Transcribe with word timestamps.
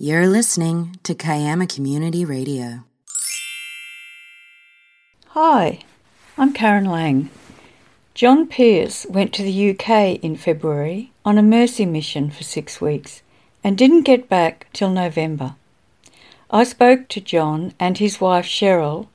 You're 0.00 0.28
listening 0.28 0.96
to 1.02 1.12
Kiama 1.12 1.66
Community 1.66 2.24
Radio. 2.24 2.84
Hi, 5.30 5.80
I'm 6.36 6.52
Karen 6.52 6.84
Lang. 6.84 7.30
John 8.14 8.46
Pierce 8.46 9.06
went 9.06 9.34
to 9.34 9.42
the 9.42 9.70
UK 9.70 10.22
in 10.22 10.36
February 10.36 11.10
on 11.24 11.36
a 11.36 11.42
mercy 11.42 11.84
mission 11.84 12.30
for 12.30 12.44
six 12.44 12.80
weeks 12.80 13.22
and 13.64 13.76
didn't 13.76 14.02
get 14.02 14.28
back 14.28 14.68
till 14.72 14.90
November. 14.90 15.56
I 16.48 16.62
spoke 16.62 17.08
to 17.08 17.20
John 17.20 17.74
and 17.80 17.98
his 17.98 18.20
wife 18.20 18.46
Cheryl 18.46 19.08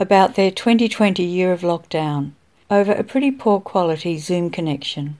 about 0.00 0.34
their 0.34 0.50
2020 0.50 1.22
year 1.22 1.52
of 1.52 1.60
lockdown 1.60 2.30
over 2.70 2.92
a 2.92 3.04
pretty 3.04 3.32
poor 3.32 3.60
quality 3.60 4.16
Zoom 4.16 4.48
connection. 4.48 5.18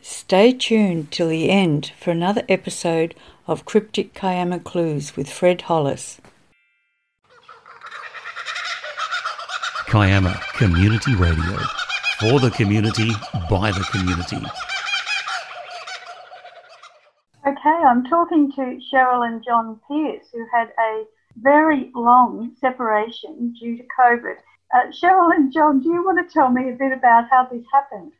Stay 0.00 0.52
tuned 0.52 1.10
till 1.10 1.28
the 1.28 1.50
end 1.50 1.92
for 2.00 2.10
another 2.10 2.42
episode 2.48 3.14
of 3.46 3.64
Cryptic 3.64 4.14
Kiama 4.14 4.60
Clues 4.60 5.16
with 5.16 5.30
Fred 5.30 5.62
Hollis. 5.62 6.20
Kiama 9.88 10.40
Community 10.54 11.14
Radio. 11.14 11.58
For 12.18 12.40
the 12.40 12.50
community, 12.50 13.10
by 13.50 13.70
the 13.70 13.86
community. 13.92 14.38
Okay, 17.46 17.84
I'm 17.86 18.04
talking 18.04 18.50
to 18.52 18.80
Cheryl 18.92 19.26
and 19.26 19.44
John 19.44 19.78
Pierce, 19.86 20.26
who 20.32 20.44
had 20.52 20.68
a 20.78 21.04
very 21.36 21.92
long 21.94 22.52
separation 22.58 23.54
due 23.60 23.76
to 23.76 23.84
COVID. 24.00 24.36
Uh, 24.74 24.90
Cheryl 24.90 25.32
and 25.34 25.52
John, 25.52 25.80
do 25.80 25.90
you 25.90 26.04
want 26.04 26.26
to 26.26 26.32
tell 26.32 26.50
me 26.50 26.70
a 26.70 26.74
bit 26.74 26.92
about 26.92 27.28
how 27.30 27.46
this 27.52 27.64
happened? 27.72 28.12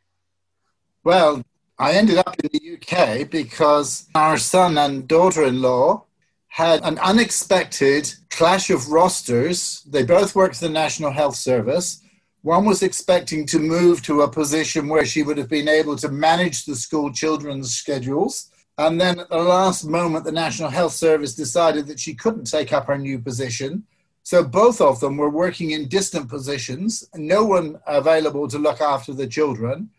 Well, 1.03 1.43
I 1.79 1.91
ended 1.91 2.17
up 2.17 2.35
in 2.43 2.49
the 2.51 2.73
UK 2.75 3.29
because 3.29 4.07
our 4.15 4.39
son 4.39 4.79
and 4.79 5.07
daughter 5.07 5.43
in 5.43 5.61
law 5.61 6.05
had 6.47 6.83
an 6.83 6.97
unexpected 6.97 8.11
clash 8.31 8.71
of 8.71 8.89
rosters. 8.89 9.83
They 9.83 10.03
both 10.03 10.33
worked 10.33 10.55
for 10.55 10.65
the 10.65 10.73
National 10.73 11.11
Health 11.11 11.35
Service. 11.35 12.01
One 12.41 12.65
was 12.65 12.81
expecting 12.81 13.45
to 13.47 13.59
move 13.59 14.01
to 14.03 14.21
a 14.21 14.31
position 14.31 14.87
where 14.87 15.05
she 15.05 15.21
would 15.21 15.37
have 15.37 15.49
been 15.49 15.67
able 15.67 15.95
to 15.97 16.09
manage 16.09 16.65
the 16.65 16.75
school 16.75 17.11
children's 17.11 17.75
schedules. 17.75 18.49
And 18.79 18.99
then 18.99 19.19
at 19.19 19.29
the 19.29 19.37
last 19.37 19.85
moment, 19.85 20.25
the 20.25 20.31
National 20.31 20.69
Health 20.69 20.93
Service 20.93 21.35
decided 21.35 21.85
that 21.87 21.99
she 21.99 22.15
couldn't 22.15 22.45
take 22.45 22.73
up 22.73 22.87
her 22.87 22.97
new 22.97 23.19
position. 23.19 23.83
So 24.23 24.43
both 24.43 24.81
of 24.81 24.99
them 24.99 25.15
were 25.15 25.29
working 25.29 25.71
in 25.71 25.87
distant 25.87 26.27
positions, 26.27 27.07
no 27.13 27.45
one 27.45 27.79
available 27.85 28.47
to 28.47 28.57
look 28.57 28.81
after 28.81 29.13
the 29.13 29.27
children 29.27 29.91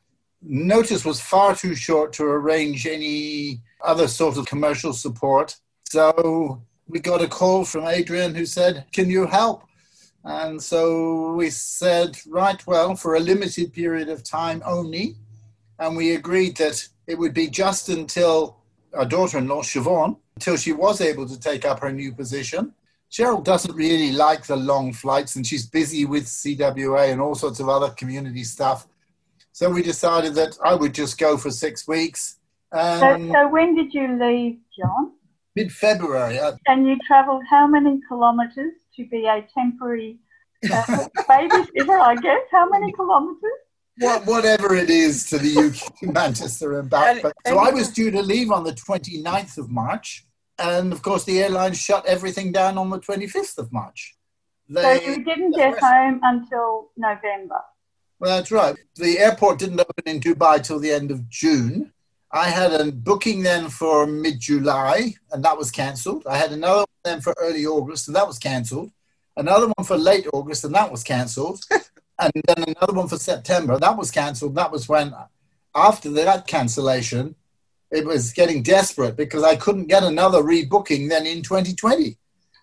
notice 0.43 1.05
was 1.05 1.21
far 1.21 1.55
too 1.55 1.75
short 1.75 2.13
to 2.15 2.25
arrange 2.25 2.87
any 2.87 3.61
other 3.85 4.09
sort 4.09 4.37
of 4.37 4.47
commercial 4.47 4.93
support. 4.93 5.57
So 5.89 6.63
we 6.87 7.01
got 7.01 7.23
a 7.23 7.29
call 7.29 7.65
from 7.65 7.87
Adrian 7.87 8.35
who 8.35 8.47
said, 8.47 8.87
Can 8.93 9.11
you 9.11 9.27
help? 9.27 9.65
And 10.25 10.63
so 10.63 11.33
we 11.33 11.51
said, 11.51 12.19
Right, 12.27 12.65
well, 12.67 12.95
for 12.95 13.15
a 13.15 13.21
limited 13.21 13.73
period 13.73 14.09
of 14.09 14.25
time 14.25 14.63
only. 14.65 15.17
And 15.79 15.97
we 15.97 16.15
agreed 16.15 16.57
that 16.57 16.87
it 17.07 17.19
would 17.19 17.35
be 17.35 17.49
just 17.49 17.89
until 17.89 18.59
our 18.95 19.05
daughter 19.05 19.39
in 19.39 19.49
law, 19.49 19.63
Siobhan, 19.63 20.17
until 20.37 20.57
she 20.57 20.73
was 20.73 21.01
able 21.01 21.27
to 21.29 21.39
take 21.39 21.65
up 21.65 21.81
her 21.81 21.93
new 21.93 22.13
position. 22.13 22.75
Cheryl 23.11 23.43
doesn't 23.43 23.75
really 23.75 24.13
like 24.13 24.47
the 24.47 24.57
long 24.57 24.93
flights 24.93 25.37
and 25.37 25.47
she's 25.47 25.67
busy 25.67 26.05
with 26.05 26.27
CWA 26.27 27.11
and 27.11 27.21
all 27.21 27.35
sorts 27.35 27.61
of 27.61 27.69
other 27.69 27.91
community 27.91 28.45
stuff. 28.45 28.87
So 29.59 29.69
we 29.69 29.83
decided 29.83 30.37
that 30.37 30.57
I 30.65 30.77
would 30.77 30.95
just 30.95 31.19
go 31.19 31.37
for 31.37 31.51
six 31.51 31.89
weeks. 31.89 32.39
Um, 32.71 33.01
so, 33.01 33.33
so, 33.33 33.49
when 33.49 33.75
did 33.75 33.93
you 33.93 34.17
leave, 34.17 34.61
John? 34.79 35.15
Mid 35.57 35.73
February. 35.73 36.39
And 36.69 36.87
you 36.87 36.97
travelled 37.05 37.43
how 37.51 37.67
many 37.67 37.99
kilometres 38.09 38.75
to 38.95 39.05
be 39.09 39.27
a 39.27 39.45
temporary 39.53 40.21
uh, 40.73 40.85
babysitter, 41.29 41.99
I 42.01 42.15
guess? 42.23 42.43
How 42.53 42.69
many 42.69 42.93
kilometres? 42.93 43.59
What, 43.99 44.27
whatever 44.27 44.77
it 44.77 44.91
is 44.91 45.29
to 45.31 45.39
the 45.39 45.59
UK, 45.59 46.03
Manchester 46.15 46.79
and 46.79 46.89
back. 46.89 47.23
But, 47.23 47.35
so 47.45 47.59
I 47.59 47.73
was 47.73 47.89
due 47.89 48.13
to 48.13 48.23
leave 48.23 48.53
on 48.53 48.63
the 48.63 48.75
29th 48.75 49.59
of 49.59 49.71
March. 49.71 50.25
And 50.61 50.93
of 50.93 51.03
course, 51.03 51.25
the 51.25 51.43
airline 51.43 51.75
shut 51.75 52.07
everything 52.07 52.53
down 52.53 52.79
on 52.79 52.91
the 52.91 53.01
25th 53.01 53.59
of 53.59 53.73
March. 53.73 54.15
They, 54.69 54.83
so 54.83 55.05
you 55.05 55.25
didn't 55.25 55.57
get 55.57 55.81
home 55.81 56.21
until 56.23 56.91
November? 56.97 57.59
Well, 58.21 58.37
that's 58.37 58.51
right. 58.51 58.77
The 58.97 59.19
airport 59.19 59.61
didn't 59.61 59.81
open 59.81 60.05
in 60.07 60.21
Dubai 60.21 60.63
till 60.63 60.81
the 60.81 60.91
end 60.91 61.11
of 61.11 61.29
June. 61.29 61.93
I 62.33 62.51
had 62.51 62.73
a 62.73 62.91
booking 62.93 63.43
then 63.43 63.69
for 63.69 64.07
mid 64.07 64.41
July, 64.41 65.15
and 65.31 65.45
that 65.45 65.57
was 65.57 65.71
cancelled. 65.71 66.25
I 66.27 66.37
had 66.37 66.53
another 66.53 66.81
one 66.81 66.87
then 67.05 67.21
for 67.21 67.35
early 67.39 67.65
August, 67.65 68.09
and 68.09 68.17
that 68.17 68.27
was 68.27 68.39
cancelled. 68.39 68.91
Another 69.37 69.69
one 69.69 69.87
for 69.87 69.97
late 69.97 70.27
August, 70.33 70.65
and 70.65 70.75
that 70.75 70.91
was 70.91 71.05
cancelled. 71.05 71.63
and 72.19 72.33
then 72.35 72.65
another 72.77 72.93
one 72.93 73.09
for 73.09 73.19
September, 73.19 73.79
that 73.79 73.97
was 73.97 74.11
cancelled. 74.11 74.57
That 74.57 74.73
was 74.73 74.89
when, 74.89 75.15
after 75.75 76.11
that 76.11 76.47
cancellation, 76.49 77.37
it 77.91 78.05
was 78.05 78.33
getting 78.33 78.63
desperate 78.63 79.17
because 79.17 79.45
I 79.45 79.57
couldn't 79.57 79.87
get 79.87 80.03
another 80.03 80.43
rebooking 80.43 81.09
then 81.09 81.25
in 81.25 81.43
2020. 81.43 82.17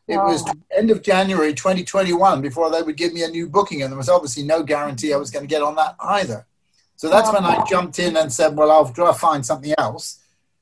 It 0.08 0.18
wow. 0.18 0.28
was 0.28 0.46
end 0.76 0.92
of 0.92 1.02
January 1.02 1.54
2021 1.54 2.42
before 2.42 2.70
they 2.70 2.82
would 2.82 2.98
give 2.98 3.14
me 3.14 3.24
a 3.24 3.28
new 3.28 3.48
booking, 3.48 3.82
and 3.82 3.92
there 3.92 3.98
was 3.98 4.10
obviously 4.10 4.44
no 4.44 4.62
guarantee 4.62 5.14
I 5.14 5.18
was 5.18 5.32
going 5.32 5.44
to 5.44 5.50
get 5.50 5.64
on 5.64 5.76
that 5.76 5.96
either. 6.00 6.46
So 6.96 7.10
that's 7.10 7.32
when 7.34 7.44
I 7.44 7.64
jumped 7.66 8.00
in 8.00 8.16
and 8.16 8.32
said, 8.32 8.56
"Well, 8.56 8.72
I'll 8.72 8.92
try 8.92 9.12
find 9.14 9.46
something 9.46 9.74
else, 9.78 10.20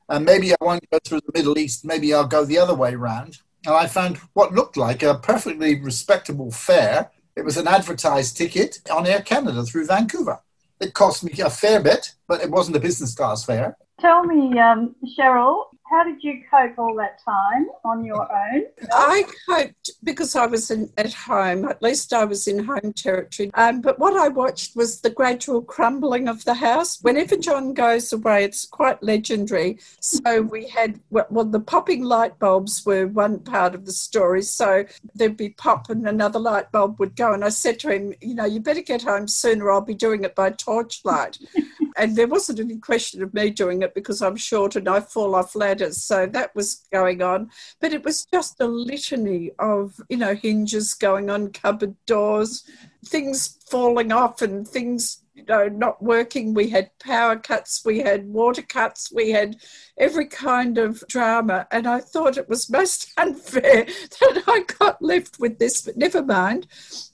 and 0.10 0.26
maybe 0.26 0.54
I 0.54 0.58
won't 0.62 0.90
go 0.90 1.00
through 1.04 1.22
the 1.22 1.32
Middle 1.34 1.58
East. 1.58 1.86
Maybe 1.86 2.14
I'll 2.14 2.28
go 2.28 2.46
the 2.46 2.58
other 2.58 2.74
way 2.76 2.94
around." 2.94 3.40
And 3.66 3.76
I 3.76 3.88
found 3.88 4.18
what 4.34 4.54
looked 4.54 4.78
like 4.78 5.04
a 5.04 5.16
perfectly 5.16 5.80
respectable 5.80 6.52
fare. 6.52 7.12
It 7.36 7.46
was 7.46 7.58
an 7.58 7.68
advertised 7.68 8.38
ticket 8.38 8.80
on 8.92 9.08
Air 9.08 9.22
Canada 9.22 9.64
through 9.64 9.88
Vancouver. 9.88 10.40
It 10.80 10.94
cost 10.94 11.24
me 11.24 11.34
a 11.42 11.50
fair 11.50 11.82
bit, 11.82 12.14
but 12.28 12.42
it 12.42 12.52
wasn't 12.52 12.78
a 12.78 12.80
business 12.80 13.16
class 13.16 13.46
fare. 13.46 13.78
Tell 14.00 14.24
me, 14.24 14.60
um, 14.60 14.96
Cheryl, 15.18 15.66
how 15.94 16.04
did 16.04 16.24
you 16.24 16.42
cope 16.50 16.80
all 16.80 16.96
that 16.96 17.24
time 17.24 17.68
on 17.86 18.04
your 18.04 18.22
own? 18.22 18.64
I 18.92 19.26
coped 19.48 19.92
because 20.04 20.36
I 20.36 20.48
was 20.48 20.72
in, 20.72 20.92
at 20.98 21.14
home. 21.14 21.66
At 21.66 21.84
least 21.84 22.14
I 22.14 22.26
was 22.26 22.48
in 22.48 22.64
home 22.64 22.94
territory. 22.94 23.52
Um, 23.54 23.80
but 23.80 24.00
what 24.00 24.18
I 24.18 24.28
watched 24.28 24.76
was 24.76 25.02
the 25.02 25.12
gradual 25.12 25.62
crumbling 25.62 26.28
of 26.28 26.46
the 26.46 26.56
house. 26.56 27.00
Whenever 27.04 27.36
John 27.36 27.76
goes 27.76 28.12
away, 28.12 28.44
it's 28.44 28.66
quite 28.66 29.04
legendary. 29.04 29.78
So 30.00 30.42
we 30.42 30.68
had, 30.68 31.00
well, 31.12 31.46
the 31.46 31.60
popping 31.60 32.04
light 32.04 32.40
bulbs 32.40 32.84
were 32.84 33.06
one 33.06 33.38
part 33.40 33.76
of 33.76 33.86
the 33.86 33.92
story. 33.92 34.42
So 34.42 34.86
there'd 35.14 35.38
be 35.38 35.50
pop 35.50 35.92
and 35.92 36.08
another 36.08 36.40
light 36.40 36.72
bulb 36.72 37.00
would 37.00 37.16
go. 37.16 37.34
And 37.34 37.46
I 37.46 37.50
said 37.50 37.80
to 37.82 37.92
him, 37.92 38.16
you 38.20 38.34
know, 38.34 38.46
you 38.46 38.60
better 38.62 38.82
get 38.82 39.04
home 39.04 39.28
sooner. 39.28 39.70
I'll 39.70 39.82
be 39.82 39.94
doing 39.94 40.24
it 40.24 40.34
by 40.34 40.50
torchlight. 40.50 41.38
and 41.98 42.16
there 42.16 42.28
wasn't 42.28 42.60
any 42.60 42.78
question 42.78 43.22
of 43.22 43.32
me 43.36 43.52
doing 43.52 43.84
it 43.84 43.94
because 43.94 44.24
I'm 44.24 44.38
short 44.38 44.76
and 44.76 44.90
I 44.90 45.00
fall 45.00 45.36
off 45.36 45.56
ladders 45.56 45.83
so 45.92 46.26
that 46.28 46.56
was 46.56 46.88
going 46.92 47.22
on. 47.22 47.50
But 47.80 47.94
it 47.94 48.04
was 48.04 48.26
just 48.26 48.60
a 48.60 48.68
litany 48.68 49.52
of, 49.60 50.00
you 50.10 50.18
know, 50.18 50.36
hinges 50.36 50.94
going 50.94 51.30
on, 51.30 51.52
cupboard 51.52 51.96
doors, 52.06 52.64
things 53.06 53.60
falling 53.70 54.12
off 54.12 54.42
and 54.42 54.68
things 54.68 55.24
you 55.34 55.44
know 55.46 55.68
not 55.68 56.02
working. 56.02 56.54
We 56.54 56.70
had 56.70 56.98
power 57.00 57.36
cuts 57.36 57.82
we 57.86 58.00
had 58.00 58.28
water 58.28 58.62
cuts 58.62 59.12
we 59.12 59.32
had 59.32 59.58
every 59.98 60.28
kind 60.28 60.78
of 60.78 61.04
drama. 61.08 61.68
And 61.72 61.88
i 61.88 62.00
thought 62.00 62.38
it 62.38 62.50
was 62.50 62.70
most 62.70 63.12
unfair 63.18 63.86
that 63.86 64.44
i 64.48 64.64
got 64.80 65.02
left 65.02 65.40
with 65.40 65.60
this 65.60 65.82
but 65.82 65.98
never 65.98 66.24
mind. 66.24 66.68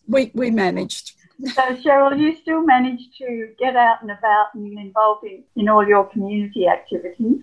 We 0.07 0.31
we 0.33 0.51
managed. 0.51 1.15
So 1.53 1.61
cheryl 1.77 2.19
you 2.19 2.35
still 2.35 2.65
managed 2.65 3.17
to 3.19 3.53
get 3.57 3.75
out 3.75 4.01
and 4.01 4.11
about 4.11 4.47
and 4.53 4.77
involved 4.77 5.23
in, 5.23 5.43
in 5.55 5.69
all 5.69 5.87
your 5.87 6.05
community 6.05 6.67
activities 6.67 7.41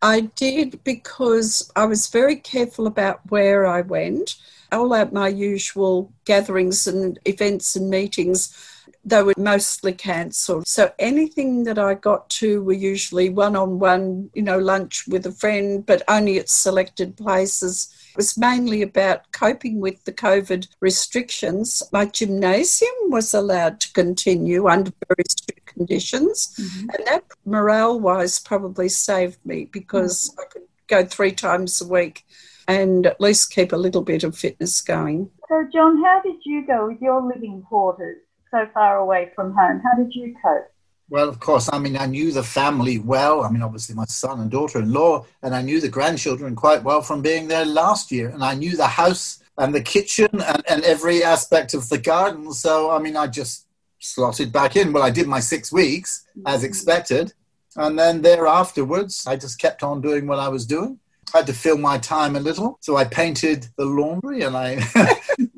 I 0.00 0.22
did 0.22 0.82
because 0.84 1.70
I 1.76 1.84
was 1.84 2.08
very 2.08 2.36
careful 2.36 2.86
about 2.86 3.20
where 3.30 3.66
I 3.66 3.82
went. 3.82 4.36
All 4.72 4.94
at 4.94 5.12
my 5.12 5.28
usual 5.28 6.12
gatherings 6.24 6.86
and 6.86 7.18
events 7.24 7.76
and 7.76 7.88
meetings, 7.90 8.56
they 9.04 9.22
were 9.22 9.34
mostly 9.36 9.92
cancelled. 9.92 10.66
So 10.66 10.92
anything 10.98 11.64
that 11.64 11.78
I 11.78 11.94
got 11.94 12.28
to 12.30 12.62
were 12.62 12.72
usually 12.72 13.28
one 13.28 13.54
on 13.54 13.78
one, 13.78 14.30
you 14.34 14.42
know, 14.42 14.58
lunch 14.58 15.06
with 15.08 15.26
a 15.26 15.32
friend, 15.32 15.84
but 15.84 16.02
only 16.08 16.38
at 16.38 16.48
selected 16.48 17.16
places. 17.16 17.94
It 18.12 18.16
was 18.18 18.36
mainly 18.36 18.82
about 18.82 19.32
coping 19.32 19.80
with 19.80 20.04
the 20.04 20.12
COVID 20.12 20.68
restrictions. 20.80 21.82
My 21.92 22.04
gymnasium 22.04 22.92
was 23.08 23.32
allowed 23.32 23.80
to 23.80 23.92
continue 23.94 24.68
under 24.68 24.92
very 25.08 25.24
strict 25.30 25.64
conditions. 25.64 26.54
Mm-hmm. 26.60 26.90
And 26.90 27.06
that 27.06 27.24
morale 27.46 27.98
wise 27.98 28.38
probably 28.38 28.90
saved 28.90 29.38
me 29.46 29.64
because 29.64 30.28
mm-hmm. 30.28 30.40
I 30.40 30.44
could 30.52 30.62
go 30.88 31.06
three 31.06 31.32
times 31.32 31.80
a 31.80 31.88
week 31.88 32.26
and 32.68 33.06
at 33.06 33.18
least 33.18 33.50
keep 33.50 33.72
a 33.72 33.76
little 33.76 34.02
bit 34.02 34.24
of 34.24 34.36
fitness 34.36 34.82
going. 34.82 35.30
So, 35.48 35.66
John, 35.72 36.02
how 36.04 36.20
did 36.22 36.36
you 36.44 36.66
go 36.66 36.88
with 36.88 37.00
your 37.00 37.22
living 37.22 37.62
quarters 37.66 38.18
so 38.50 38.66
far 38.74 38.98
away 38.98 39.30
from 39.34 39.54
home? 39.54 39.80
How 39.80 39.96
did 39.96 40.14
you 40.14 40.34
cope? 40.44 40.70
Well, 41.12 41.28
of 41.28 41.40
course, 41.40 41.68
I 41.70 41.78
mean, 41.78 41.98
I 41.98 42.06
knew 42.06 42.32
the 42.32 42.42
family 42.42 42.98
well. 42.98 43.42
I 43.42 43.50
mean, 43.50 43.60
obviously, 43.60 43.94
my 43.94 44.06
son 44.06 44.40
and 44.40 44.50
daughter 44.50 44.78
in 44.78 44.94
law, 44.94 45.26
and 45.42 45.54
I 45.54 45.60
knew 45.60 45.78
the 45.78 45.90
grandchildren 45.90 46.56
quite 46.56 46.82
well 46.82 47.02
from 47.02 47.20
being 47.20 47.48
there 47.48 47.66
last 47.66 48.10
year. 48.10 48.30
And 48.30 48.42
I 48.42 48.54
knew 48.54 48.78
the 48.78 48.86
house 48.86 49.44
and 49.58 49.74
the 49.74 49.82
kitchen 49.82 50.30
and, 50.32 50.62
and 50.70 50.82
every 50.84 51.22
aspect 51.22 51.74
of 51.74 51.86
the 51.90 51.98
garden. 51.98 52.50
So, 52.54 52.90
I 52.90 52.98
mean, 52.98 53.14
I 53.14 53.26
just 53.26 53.66
slotted 53.98 54.52
back 54.52 54.74
in. 54.74 54.90
Well, 54.90 55.02
I 55.02 55.10
did 55.10 55.26
my 55.26 55.38
six 55.38 55.70
weeks 55.70 56.24
as 56.46 56.60
mm-hmm. 56.60 56.64
expected. 56.64 57.34
And 57.76 57.98
then 57.98 58.22
there 58.22 58.46
afterwards, 58.46 59.26
I 59.26 59.36
just 59.36 59.58
kept 59.58 59.82
on 59.82 60.00
doing 60.00 60.26
what 60.26 60.38
I 60.38 60.48
was 60.48 60.64
doing. 60.64 60.98
I 61.34 61.38
had 61.38 61.46
to 61.48 61.52
fill 61.52 61.76
my 61.76 61.98
time 61.98 62.36
a 62.36 62.40
little. 62.40 62.78
So 62.80 62.96
I 62.96 63.04
painted 63.04 63.66
the 63.76 63.84
laundry 63.84 64.44
and 64.44 64.56
I 64.56 64.80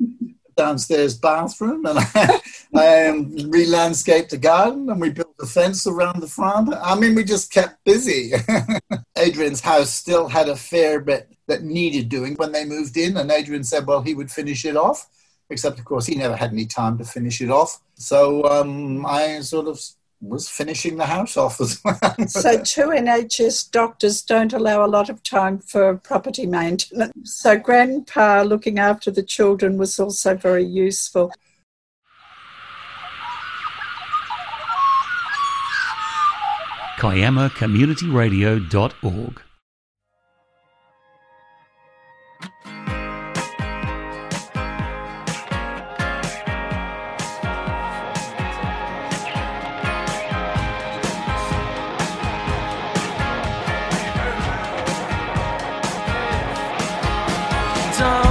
downstairs 0.55 1.17
bathroom 1.17 1.85
and 1.85 1.99
I, 2.15 2.41
I 2.73 3.07
um, 3.07 3.35
re-landscaped 3.49 4.31
the 4.31 4.37
garden 4.37 4.89
and 4.89 4.99
we 4.99 5.09
built 5.09 5.35
a 5.41 5.45
fence 5.45 5.85
around 5.87 6.21
the 6.21 6.27
front. 6.27 6.73
I 6.73 6.95
mean, 6.95 7.15
we 7.15 7.23
just 7.23 7.51
kept 7.51 7.83
busy. 7.83 8.33
Adrian's 9.17 9.61
house 9.61 9.91
still 9.91 10.27
had 10.27 10.49
a 10.49 10.55
fair 10.55 10.99
bit 10.99 11.29
that 11.47 11.63
needed 11.63 12.09
doing 12.09 12.35
when 12.35 12.51
they 12.51 12.65
moved 12.65 12.97
in 12.97 13.17
and 13.17 13.31
Adrian 13.31 13.63
said, 13.63 13.85
well, 13.85 14.01
he 14.01 14.13
would 14.13 14.31
finish 14.31 14.65
it 14.65 14.75
off. 14.75 15.07
Except, 15.49 15.77
of 15.77 15.85
course, 15.85 16.07
he 16.07 16.15
never 16.15 16.35
had 16.35 16.51
any 16.51 16.65
time 16.65 16.97
to 16.97 17.03
finish 17.03 17.39
it 17.39 17.51
off. 17.51 17.79
So 17.93 18.45
um, 18.45 19.05
I 19.05 19.41
sort 19.41 19.67
of 19.67 19.79
was 20.21 20.49
finishing 20.49 20.97
the 20.97 21.05
house 21.05 21.37
off 21.37 21.61
as 21.61 21.79
well. 21.83 21.99
so 22.27 22.61
two 22.61 22.87
NHS 22.87 23.71
doctors 23.71 24.21
don't 24.21 24.53
allow 24.53 24.85
a 24.85 24.87
lot 24.87 25.09
of 25.09 25.23
time 25.23 25.59
for 25.59 25.95
property 25.97 26.45
maintenance. 26.45 27.39
So 27.39 27.57
grandpa 27.57 28.43
looking 28.43 28.79
after 28.79 29.11
the 29.11 29.23
children 29.23 29.77
was 29.77 29.99
also 29.99 30.35
very 30.35 30.65
useful. 30.65 31.31
kiamacommunityradio.org 36.97 39.41
Don't 57.97 58.24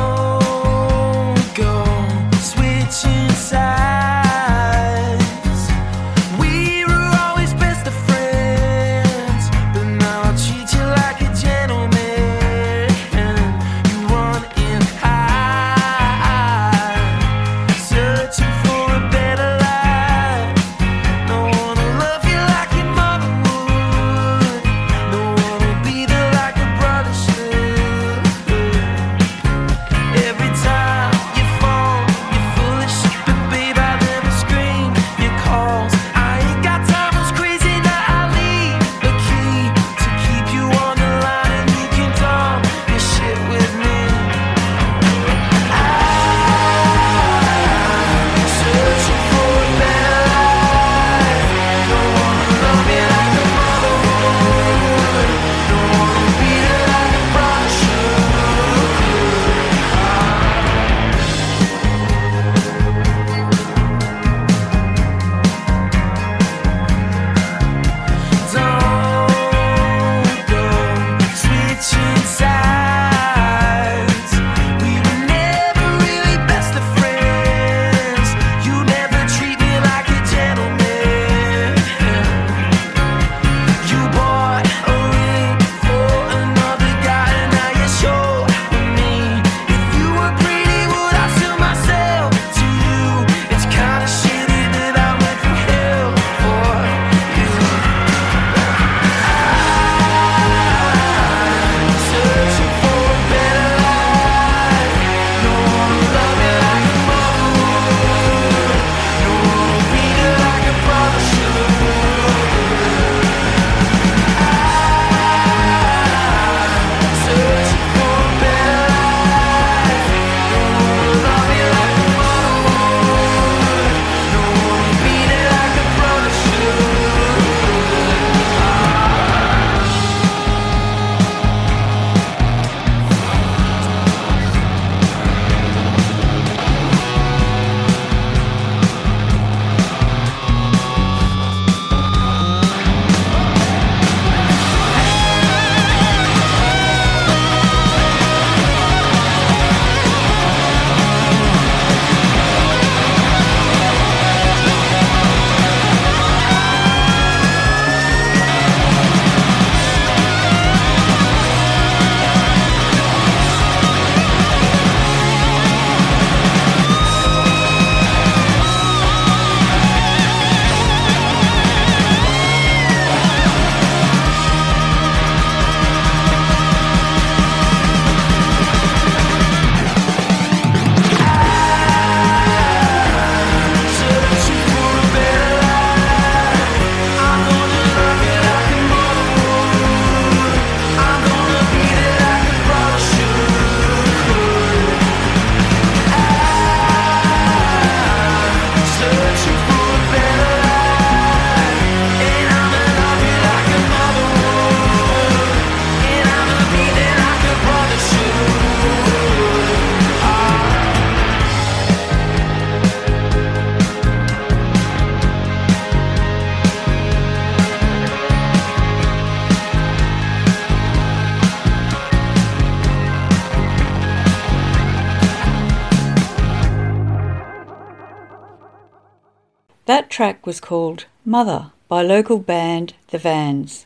track 230.14 230.46
was 230.46 230.60
called 230.60 231.06
Mother 231.24 231.72
by 231.88 232.00
local 232.00 232.38
band 232.38 232.94
The 233.08 233.18
Vans. 233.18 233.84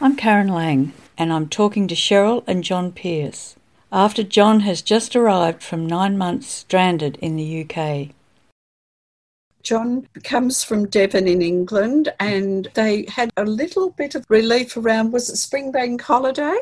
I'm 0.00 0.16
Karen 0.16 0.48
Lang, 0.48 0.92
and 1.16 1.32
I'm 1.32 1.48
talking 1.48 1.86
to 1.86 1.94
Cheryl 1.94 2.42
and 2.48 2.64
John 2.64 2.90
Pierce 2.90 3.54
after 3.92 4.24
John 4.24 4.62
has 4.62 4.82
just 4.82 5.14
arrived 5.14 5.62
from 5.62 5.86
nine 5.86 6.18
months 6.18 6.48
stranded 6.48 7.18
in 7.22 7.36
the 7.36 7.62
UK. 7.62 8.08
John 9.68 10.08
comes 10.24 10.64
from 10.64 10.88
Devon 10.88 11.28
in 11.28 11.42
England, 11.42 12.10
and 12.18 12.70
they 12.72 13.04
had 13.06 13.30
a 13.36 13.44
little 13.44 13.90
bit 13.90 14.14
of 14.14 14.24
relief 14.30 14.78
around 14.78 15.12
was 15.12 15.28
it 15.28 15.34
Springbank 15.34 16.00
holiday, 16.00 16.56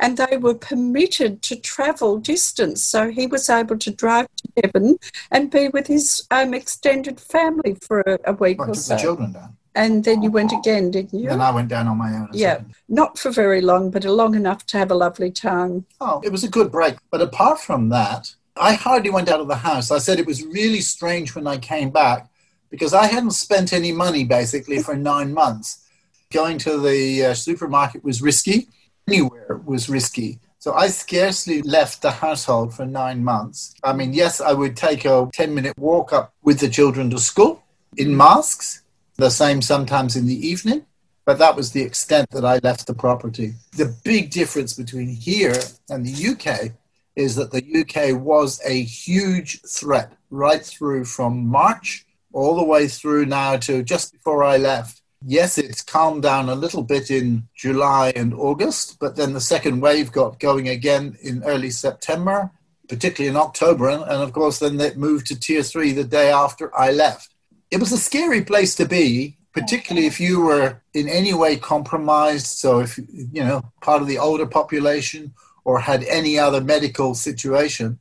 and 0.00 0.16
they 0.16 0.38
were 0.38 0.54
permitted 0.54 1.40
to 1.42 1.54
travel 1.54 2.18
distance. 2.18 2.82
So 2.82 3.10
he 3.10 3.28
was 3.28 3.48
able 3.48 3.78
to 3.78 3.92
drive 3.92 4.26
to 4.38 4.60
Devon 4.60 4.98
and 5.30 5.52
be 5.52 5.68
with 5.68 5.86
his 5.86 6.26
um, 6.32 6.52
extended 6.52 7.20
family 7.20 7.76
for 7.80 8.00
a, 8.00 8.18
a 8.24 8.32
week 8.32 8.60
I 8.60 8.64
or 8.64 8.74
so. 8.74 8.96
the 8.96 9.00
children 9.00 9.30
down. 9.34 9.56
And 9.76 10.02
then 10.02 10.24
you 10.24 10.32
went 10.32 10.50
again, 10.50 10.90
didn't 10.90 11.16
you? 11.16 11.28
Then 11.28 11.40
I 11.40 11.52
went 11.52 11.68
down 11.68 11.86
on 11.86 11.96
my 11.96 12.12
own. 12.12 12.28
yeah, 12.32 12.54
second. 12.54 12.74
not 12.88 13.20
for 13.20 13.30
very 13.30 13.60
long, 13.60 13.92
but 13.92 14.02
long 14.02 14.34
enough 14.34 14.66
to 14.66 14.78
have 14.78 14.90
a 14.90 14.96
lovely 14.96 15.30
time. 15.30 15.86
Oh, 16.00 16.20
it 16.24 16.32
was 16.32 16.42
a 16.42 16.48
good 16.48 16.72
break. 16.72 16.96
But 17.12 17.22
apart 17.22 17.60
from 17.60 17.90
that, 17.90 18.34
I 18.56 18.72
hardly 18.72 19.10
went 19.10 19.28
out 19.28 19.38
of 19.38 19.46
the 19.46 19.54
house. 19.54 19.92
I 19.92 19.98
said 19.98 20.18
it 20.18 20.26
was 20.26 20.44
really 20.44 20.80
strange 20.80 21.36
when 21.36 21.46
I 21.46 21.58
came 21.58 21.90
back 21.90 22.27
because 22.70 22.94
I 22.94 23.06
hadn't 23.06 23.32
spent 23.32 23.72
any 23.72 23.92
money 23.92 24.24
basically 24.24 24.82
for 24.82 24.94
nine 24.94 25.32
months. 25.32 25.84
Going 26.30 26.58
to 26.58 26.78
the 26.78 27.26
uh, 27.26 27.34
supermarket 27.34 28.04
was 28.04 28.20
risky, 28.20 28.68
anywhere 29.06 29.60
was 29.64 29.88
risky. 29.88 30.40
So 30.58 30.74
I 30.74 30.88
scarcely 30.88 31.62
left 31.62 32.02
the 32.02 32.10
household 32.10 32.74
for 32.74 32.84
nine 32.84 33.22
months. 33.22 33.74
I 33.84 33.92
mean, 33.92 34.12
yes, 34.12 34.40
I 34.40 34.52
would 34.52 34.76
take 34.76 35.04
a 35.04 35.28
10 35.32 35.54
minute 35.54 35.78
walk 35.78 36.12
up 36.12 36.34
with 36.42 36.58
the 36.58 36.68
children 36.68 37.10
to 37.10 37.18
school 37.18 37.62
in 37.96 38.16
masks, 38.16 38.82
the 39.16 39.30
same 39.30 39.62
sometimes 39.62 40.16
in 40.16 40.26
the 40.26 40.46
evening, 40.46 40.84
but 41.24 41.38
that 41.38 41.56
was 41.56 41.72
the 41.72 41.82
extent 41.82 42.30
that 42.30 42.44
I 42.44 42.58
left 42.62 42.86
the 42.86 42.94
property. 42.94 43.54
The 43.76 43.94
big 44.04 44.30
difference 44.30 44.74
between 44.74 45.08
here 45.08 45.54
and 45.88 46.04
the 46.04 46.28
UK 46.30 46.72
is 47.16 47.34
that 47.36 47.50
the 47.50 47.64
UK 47.80 48.20
was 48.20 48.60
a 48.64 48.82
huge 48.82 49.60
threat 49.62 50.12
right 50.30 50.64
through 50.64 51.04
from 51.04 51.46
March 51.46 52.06
all 52.32 52.56
the 52.56 52.64
way 52.64 52.88
through 52.88 53.26
now 53.26 53.56
to 53.56 53.82
just 53.82 54.12
before 54.12 54.44
I 54.44 54.56
left. 54.56 55.02
Yes, 55.24 55.58
it's 55.58 55.82
calmed 55.82 56.22
down 56.22 56.48
a 56.48 56.54
little 56.54 56.82
bit 56.82 57.10
in 57.10 57.48
July 57.56 58.12
and 58.14 58.32
August, 58.32 58.98
but 59.00 59.16
then 59.16 59.32
the 59.32 59.40
second 59.40 59.80
wave 59.80 60.12
got 60.12 60.38
going 60.38 60.68
again 60.68 61.16
in 61.20 61.42
early 61.42 61.70
September, 61.70 62.52
particularly 62.88 63.28
in 63.28 63.36
October. 63.36 63.88
And, 63.88 64.04
of 64.04 64.32
course, 64.32 64.60
then 64.60 64.80
it 64.80 64.96
moved 64.96 65.26
to 65.26 65.38
tier 65.38 65.64
three 65.64 65.92
the 65.92 66.04
day 66.04 66.30
after 66.30 66.74
I 66.78 66.92
left. 66.92 67.34
It 67.70 67.80
was 67.80 67.90
a 67.90 67.98
scary 67.98 68.42
place 68.42 68.76
to 68.76 68.86
be, 68.86 69.36
particularly 69.52 70.06
if 70.06 70.20
you 70.20 70.40
were 70.40 70.80
in 70.94 71.08
any 71.08 71.34
way 71.34 71.56
compromised. 71.56 72.46
So, 72.46 72.78
if 72.78 72.96
you 72.96 73.42
know, 73.42 73.64
part 73.80 74.00
of 74.00 74.06
the 74.06 74.18
older 74.18 74.46
population 74.46 75.34
or 75.64 75.80
had 75.80 76.04
any 76.04 76.38
other 76.38 76.60
medical 76.60 77.16
situation, 77.16 77.98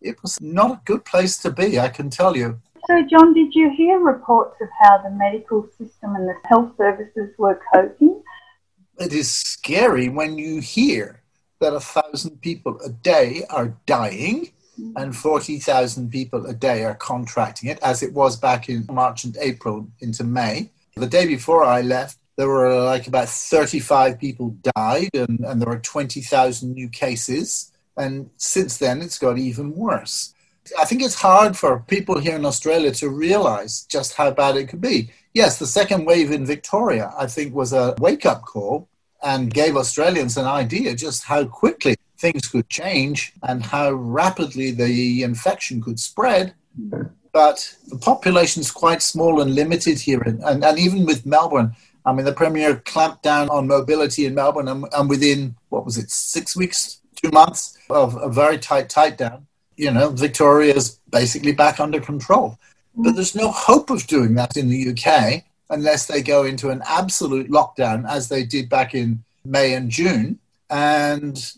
it 0.00 0.20
was 0.20 0.40
not 0.40 0.70
a 0.72 0.80
good 0.84 1.04
place 1.04 1.38
to 1.38 1.50
be, 1.50 1.78
I 1.78 1.88
can 1.88 2.10
tell 2.10 2.36
you. 2.36 2.60
So, 2.86 3.02
John, 3.02 3.34
did 3.34 3.54
you 3.54 3.70
hear 3.76 3.98
reports 3.98 4.56
of 4.60 4.68
how 4.80 4.98
the 4.98 5.10
medical 5.10 5.68
system 5.76 6.14
and 6.14 6.28
the 6.28 6.36
health 6.44 6.72
services 6.76 7.34
were 7.36 7.60
coping? 7.74 8.22
It 8.98 9.12
is 9.12 9.30
scary 9.30 10.08
when 10.08 10.38
you 10.38 10.60
hear 10.60 11.20
that 11.60 11.74
a 11.74 11.80
thousand 11.80 12.40
people 12.42 12.78
a 12.84 12.90
day 12.90 13.44
are 13.50 13.76
dying 13.86 14.52
mm. 14.80 14.92
and 14.96 15.16
40,000 15.16 16.10
people 16.10 16.46
a 16.46 16.54
day 16.54 16.84
are 16.84 16.94
contracting 16.94 17.70
it, 17.70 17.78
as 17.82 18.02
it 18.02 18.12
was 18.12 18.36
back 18.36 18.68
in 18.68 18.86
March 18.90 19.24
and 19.24 19.36
April 19.38 19.88
into 20.00 20.22
May. 20.22 20.70
The 20.96 21.06
day 21.06 21.26
before 21.26 21.64
I 21.64 21.80
left, 21.80 22.18
there 22.36 22.48
were 22.48 22.84
like 22.84 23.06
about 23.08 23.28
35 23.28 24.18
people 24.18 24.56
died 24.76 25.10
and, 25.14 25.40
and 25.40 25.60
there 25.60 25.68
were 25.68 25.78
20,000 25.78 26.72
new 26.72 26.88
cases. 26.88 27.72
And 27.96 28.30
since 28.36 28.76
then, 28.76 29.02
it's 29.02 29.18
got 29.18 29.38
even 29.38 29.74
worse. 29.74 30.34
I 30.78 30.84
think 30.84 31.02
it's 31.02 31.14
hard 31.14 31.56
for 31.56 31.80
people 31.80 32.18
here 32.18 32.36
in 32.36 32.44
Australia 32.44 32.92
to 32.92 33.08
realize 33.08 33.82
just 33.88 34.14
how 34.14 34.30
bad 34.30 34.56
it 34.56 34.68
could 34.68 34.80
be. 34.80 35.10
Yes, 35.34 35.58
the 35.58 35.66
second 35.66 36.06
wave 36.06 36.30
in 36.30 36.46
Victoria, 36.46 37.12
I 37.18 37.26
think, 37.26 37.54
was 37.54 37.72
a 37.72 37.94
wake 37.98 38.26
up 38.26 38.42
call 38.42 38.88
and 39.22 39.52
gave 39.52 39.76
Australians 39.76 40.36
an 40.36 40.46
idea 40.46 40.94
just 40.94 41.24
how 41.24 41.44
quickly 41.44 41.96
things 42.18 42.48
could 42.48 42.68
change 42.68 43.32
and 43.42 43.62
how 43.62 43.92
rapidly 43.92 44.70
the 44.70 45.22
infection 45.22 45.82
could 45.82 46.00
spread. 46.00 46.54
But 47.32 47.76
the 47.88 47.98
population 47.98 48.60
is 48.60 48.70
quite 48.70 49.02
small 49.02 49.42
and 49.42 49.54
limited 49.54 49.98
here. 49.98 50.20
And, 50.20 50.42
and, 50.42 50.64
and 50.64 50.78
even 50.78 51.04
with 51.04 51.26
Melbourne, 51.26 51.76
I 52.06 52.12
mean, 52.12 52.24
the 52.24 52.32
Premier 52.32 52.76
clamped 52.76 53.22
down 53.22 53.48
on 53.50 53.66
mobility 53.66 54.26
in 54.26 54.34
Melbourne, 54.34 54.68
and, 54.68 54.86
and 54.96 55.10
within, 55.10 55.56
what 55.68 55.84
was 55.84 55.98
it, 55.98 56.10
six 56.10 56.56
weeks, 56.56 57.00
two 57.20 57.30
months 57.30 57.76
of 57.90 58.16
a 58.16 58.28
very 58.30 58.58
tight, 58.58 58.88
tight 58.88 59.18
down, 59.18 59.46
you 59.76 59.90
know, 59.90 60.10
Victoria 60.10 60.74
is 60.74 60.98
basically 61.10 61.52
back 61.52 61.80
under 61.80 62.00
control. 62.00 62.58
Mm. 62.96 63.04
But 63.04 63.14
there's 63.14 63.34
no 63.34 63.50
hope 63.50 63.90
of 63.90 64.06
doing 64.06 64.34
that 64.34 64.56
in 64.56 64.68
the 64.68 64.90
UK 64.90 65.44
unless 65.70 66.06
they 66.06 66.22
go 66.22 66.44
into 66.44 66.70
an 66.70 66.82
absolute 66.86 67.50
lockdown 67.50 68.08
as 68.08 68.28
they 68.28 68.44
did 68.44 68.68
back 68.68 68.94
in 68.94 69.24
May 69.44 69.74
and 69.74 69.90
June. 69.90 70.38
And 70.70 71.52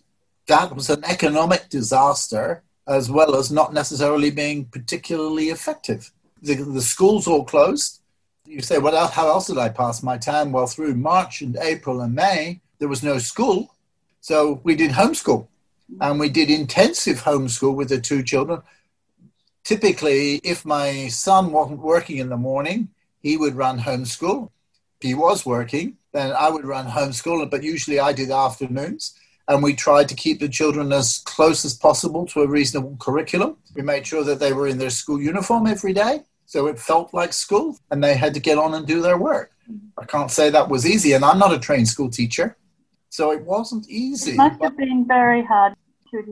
that 0.46 0.74
was 0.74 0.90
an 0.90 1.04
economic 1.04 1.68
disaster 1.68 2.62
as 2.86 3.10
well 3.10 3.36
as 3.36 3.50
not 3.50 3.74
necessarily 3.74 4.30
being 4.30 4.64
particularly 4.64 5.48
effective. 5.50 6.10
The, 6.42 6.54
the 6.54 6.80
schools 6.80 7.26
all 7.26 7.44
closed. 7.44 8.00
You 8.46 8.62
say, 8.62 8.78
well, 8.78 9.08
how 9.08 9.28
else 9.28 9.48
did 9.48 9.58
I 9.58 9.68
pass 9.68 10.02
my 10.02 10.16
time? 10.16 10.52
Well, 10.52 10.66
through 10.66 10.94
March 10.94 11.42
and 11.42 11.56
April 11.60 12.00
and 12.00 12.14
May, 12.14 12.60
there 12.78 12.88
was 12.88 13.02
no 13.02 13.18
school. 13.18 13.74
So 14.22 14.60
we 14.64 14.74
did 14.74 14.92
homeschool 14.92 15.48
and 16.00 16.20
we 16.20 16.28
did 16.28 16.50
intensive 16.50 17.22
homeschool 17.22 17.74
with 17.74 17.88
the 17.88 18.00
two 18.00 18.22
children. 18.22 18.62
Typically, 19.64 20.36
if 20.44 20.64
my 20.64 21.08
son 21.08 21.52
wasn't 21.52 21.80
working 21.80 22.18
in 22.18 22.28
the 22.28 22.36
morning, 22.36 22.88
he 23.20 23.36
would 23.36 23.54
run 23.54 23.78
homeschool. 23.80 24.50
If 25.00 25.08
he 25.08 25.14
was 25.14 25.44
working, 25.44 25.96
then 26.12 26.32
I 26.32 26.48
would 26.50 26.64
run 26.64 26.86
homeschool, 26.86 27.50
but 27.50 27.62
usually 27.62 28.00
I 28.00 28.12
did 28.12 28.30
afternoons. 28.30 29.14
And 29.46 29.62
we 29.62 29.74
tried 29.74 30.08
to 30.10 30.14
keep 30.14 30.40
the 30.40 30.48
children 30.48 30.92
as 30.92 31.18
close 31.24 31.64
as 31.64 31.74
possible 31.74 32.26
to 32.26 32.42
a 32.42 32.48
reasonable 32.48 32.96
curriculum. 33.00 33.56
We 33.74 33.82
made 33.82 34.06
sure 34.06 34.24
that 34.24 34.40
they 34.40 34.52
were 34.52 34.68
in 34.68 34.78
their 34.78 34.90
school 34.90 35.20
uniform 35.20 35.66
every 35.66 35.94
day, 35.94 36.24
so 36.44 36.66
it 36.66 36.78
felt 36.78 37.14
like 37.14 37.32
school, 37.32 37.78
and 37.90 38.04
they 38.04 38.14
had 38.14 38.34
to 38.34 38.40
get 38.40 38.58
on 38.58 38.74
and 38.74 38.86
do 38.86 39.00
their 39.00 39.16
work. 39.16 39.52
I 39.96 40.04
can't 40.04 40.30
say 40.30 40.50
that 40.50 40.68
was 40.68 40.86
easy, 40.86 41.12
and 41.12 41.24
I'm 41.24 41.38
not 41.38 41.52
a 41.52 41.58
trained 41.58 41.88
school 41.88 42.10
teacher, 42.10 42.56
so 43.08 43.32
it 43.32 43.42
wasn't 43.42 43.88
easy. 43.88 44.32
It 44.32 44.36
must 44.36 44.62
have 44.62 44.76
been 44.76 45.06
very 45.06 45.44
hard. 45.44 45.74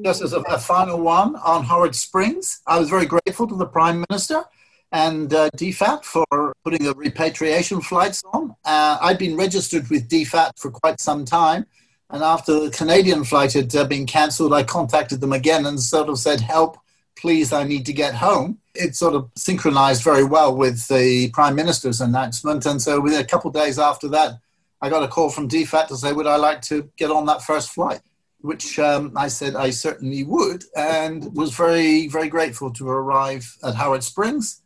Just 0.05 0.23
as 0.23 0.33
a, 0.33 0.41
a 0.41 0.59
final 0.59 1.01
one 1.01 1.37
on 1.37 1.65
Howard 1.65 1.95
Springs, 1.95 2.63
I 2.67 2.79
was 2.79 2.89
very 2.89 3.05
grateful 3.05 3.47
to 3.47 3.55
the 3.55 3.67
Prime 3.67 4.05
Minister 4.09 4.45
and 4.93 5.33
uh, 5.35 5.51
DFAT 5.51 6.05
for 6.05 6.55
putting 6.65 6.85
the 6.85 6.95
repatriation 6.95 7.83
flights 7.83 8.23
on. 8.33 8.55
Uh, 8.65 8.99
I'd 9.03 9.19
been 9.19 9.37
registered 9.37 9.91
with 9.91 10.09
DFAT 10.09 10.59
for 10.59 10.71
quite 10.71 11.01
some 11.01 11.25
time, 11.25 11.67
and 12.11 12.23
after 12.23 12.59
the 12.59 12.71
Canadian 12.71 13.25
flight 13.25 13.53
had 13.53 13.75
uh, 13.77 13.85
been 13.85 14.07
cancelled, 14.07 14.55
I 14.55 14.63
contacted 14.63 15.21
them 15.21 15.33
again 15.33 15.67
and 15.67 15.79
sort 15.79 16.09
of 16.09 16.19
said, 16.19 16.41
"Help, 16.41 16.79
please! 17.19 17.53
I 17.53 17.65
need 17.65 17.85
to 17.87 17.93
get 17.93 18.15
home." 18.15 18.59
It 18.75 18.95
sort 18.95 19.15
of 19.15 19.29
synchronized 19.35 20.03
very 20.03 20.25
well 20.25 20.57
with 20.57 20.87
the 20.89 21.31
Prime 21.31 21.55
Minister's 21.55 22.01
announcement, 22.01 22.65
and 22.65 22.81
so 22.81 23.01
within 23.01 23.21
a 23.21 23.25
couple 23.25 23.49
of 23.49 23.55
days 23.55 23.79
after 23.79 24.09
that, 24.09 24.39
I 24.81 24.89
got 24.89 25.03
a 25.03 25.09
call 25.09 25.29
from 25.29 25.49
DFAT 25.49 25.89
to 25.89 25.97
say, 25.97 26.13
"Would 26.13 26.27
I 26.27 26.37
like 26.37 26.63
to 26.63 26.89
get 26.97 27.11
on 27.11 27.27
that 27.27 27.43
first 27.43 27.71
flight?" 27.71 28.01
Which 28.41 28.79
um, 28.79 29.13
I 29.17 29.29
said 29.29 29.57
I 29.57 29.71
certainly 29.71 30.25
would, 30.25 30.65
and 30.77 31.35
was 31.35 31.55
very, 31.55 32.09
very 32.09 32.29
grateful 32.29 32.71
to 32.73 32.89
arrive 32.89 33.57
at 33.65 33.75
Howard 33.75 34.05
Springs. 34.05 34.63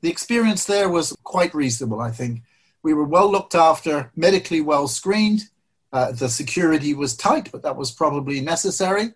The 0.00 0.10
experience 0.10 0.64
there 0.64 0.88
was 0.88 1.16
quite 1.24 1.54
reasonable, 1.54 2.00
I 2.00 2.10
think. 2.10 2.42
We 2.82 2.94
were 2.94 3.04
well 3.04 3.30
looked 3.30 3.54
after, 3.54 4.12
medically 4.14 4.60
well 4.60 4.86
screened. 4.86 5.42
Uh, 5.92 6.12
the 6.12 6.28
security 6.28 6.94
was 6.94 7.16
tight, 7.16 7.50
but 7.50 7.62
that 7.62 7.76
was 7.76 7.90
probably 7.90 8.40
necessary. 8.40 9.14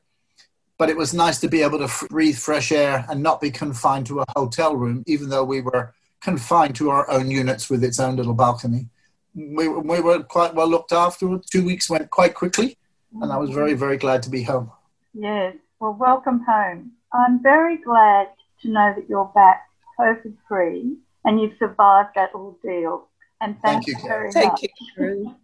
But 0.78 0.90
it 0.90 0.96
was 0.96 1.14
nice 1.14 1.38
to 1.40 1.48
be 1.48 1.62
able 1.62 1.78
to 1.86 2.06
breathe 2.08 2.36
fresh 2.36 2.72
air 2.72 3.04
and 3.08 3.22
not 3.22 3.40
be 3.40 3.50
confined 3.50 4.06
to 4.06 4.20
a 4.20 4.24
hotel 4.34 4.74
room, 4.74 5.04
even 5.06 5.28
though 5.28 5.44
we 5.44 5.60
were 5.60 5.94
confined 6.20 6.74
to 6.76 6.90
our 6.90 7.08
own 7.10 7.30
units 7.30 7.70
with 7.70 7.84
its 7.84 8.00
own 8.00 8.16
little 8.16 8.34
balcony. 8.34 8.86
We, 9.34 9.68
we 9.68 10.00
were 10.00 10.22
quite 10.24 10.54
well 10.54 10.68
looked 10.68 10.92
after. 10.92 11.38
Two 11.50 11.64
weeks 11.64 11.88
went 11.88 12.10
quite 12.10 12.34
quickly 12.34 12.76
and 13.20 13.32
I 13.32 13.36
was 13.36 13.50
very, 13.50 13.74
very 13.74 13.96
glad 13.96 14.22
to 14.24 14.30
be 14.30 14.42
home. 14.42 14.70
Yes. 15.14 15.56
Well, 15.80 15.96
welcome 15.98 16.44
home. 16.46 16.92
I'm 17.12 17.42
very 17.42 17.76
glad 17.76 18.28
to 18.62 18.68
know 18.68 18.94
that 18.96 19.08
you're 19.08 19.30
back 19.34 19.68
COVID 19.98 20.34
free 20.48 20.96
and 21.24 21.40
you've 21.40 21.56
survived 21.58 22.10
that 22.14 22.34
ordeal. 22.34 23.08
And 23.40 23.56
thank, 23.60 23.84
Thank 23.84 23.86
you, 23.88 23.94
you 24.02 24.08
very 24.08 24.32
Thank 24.32 24.52
much. 24.52 24.62
you, 24.62 24.68
Karen. 24.96 25.34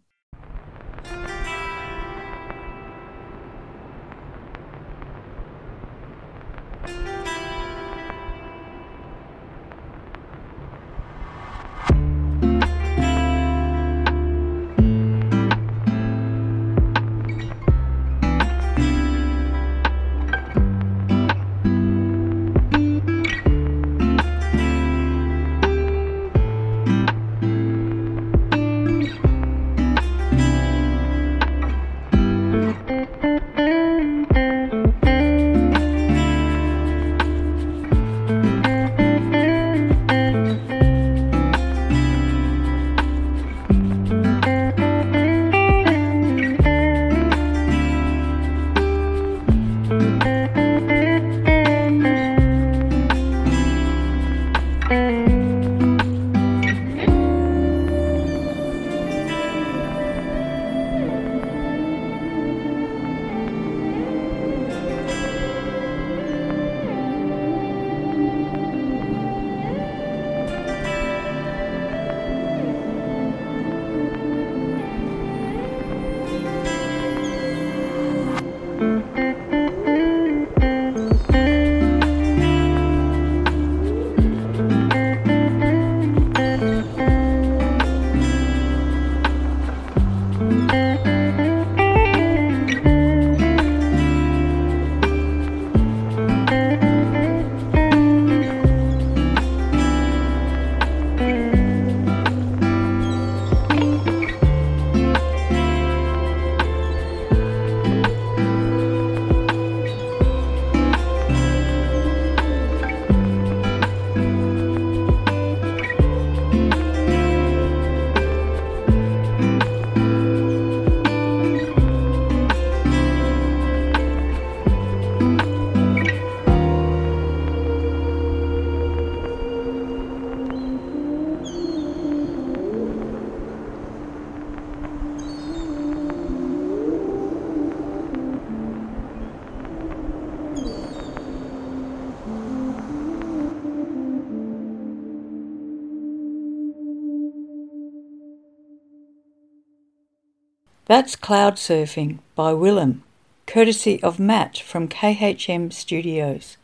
That's 150.88 151.16
Cloud 151.16 151.56
Surfing 151.56 152.20
by 152.34 152.54
Willem, 152.54 153.02
courtesy 153.46 154.02
of 154.02 154.18
Matt 154.18 154.56
from 154.56 154.88
KHM 154.88 155.70
Studios, 155.70 156.56